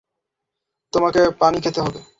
তোমাকে 0.93 1.21
পানি 1.39 1.57
খেতে 1.63 1.79
হবে। 1.81 2.01